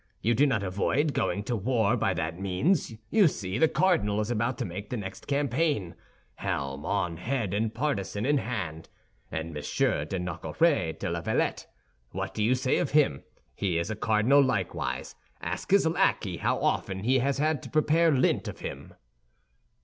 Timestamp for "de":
10.05-10.17, 10.99-11.07